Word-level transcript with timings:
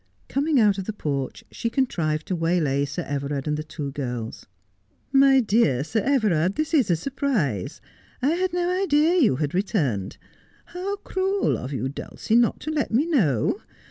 Coming 0.27 0.59
out 0.59 0.79
of 0.79 0.85
the 0.85 0.93
porch, 0.93 1.43
she 1.51 1.69
contrived 1.69 2.25
to 2.25 2.35
waylay 2.35 2.85
Sir 2.85 3.03
Everard 3.03 3.47
and 3.47 3.55
the 3.55 3.61
two 3.63 3.91
girls.' 3.91 4.47
My 5.23 5.39
dear 5.41 5.83
Sir 5.83 5.99
Everard, 5.99 6.55
this 6.55 6.73
is 6.73 6.89
a 6.89 6.95
surprise! 6.95 7.81
I 8.19 8.31
had 8.31 8.51
no 8.51 8.67
idea 8.81 9.21
you 9.21 9.35
had 9.35 9.53
returned. 9.53 10.17
How 10.65 10.95
cruel 10.95 11.55
of 11.55 11.71
you, 11.71 11.87
Dulcie, 11.87 12.35
not 12.35 12.59
to 12.61 12.71
let 12.71 12.89
me 12.91 13.05
know 13.05 13.61